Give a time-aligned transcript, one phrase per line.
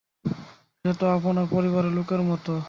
[0.85, 2.53] সে তো আপনার পরিবারের লোকের মতো।